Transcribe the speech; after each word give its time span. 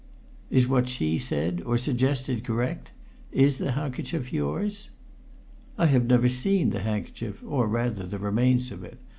"Is 0.49 0.67
what 0.67 0.89
she 0.89 1.19
said, 1.19 1.61
or 1.63 1.77
suggested, 1.77 2.43
correct? 2.43 2.91
Is 3.31 3.59
the 3.59 3.73
handkerchief 3.73 4.33
yours?" 4.33 4.89
"I 5.77 5.85
have 5.85 6.07
never 6.07 6.27
seen 6.27 6.71
the 6.71 6.79
handkerchief, 6.81 7.43
or, 7.45 7.67
rather, 7.67 8.07
the 8.07 8.17
remains 8.17 8.71
of 8.71 8.83
it. 8.83 8.97